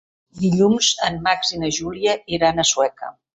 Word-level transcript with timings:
Dilluns 0.43 0.87
en 1.07 1.19
Max 1.27 1.51
i 1.57 1.61
na 1.65 1.69
Júlia 1.79 2.17
iran 2.39 2.65
a 2.65 2.67
Sueca. 2.73 3.13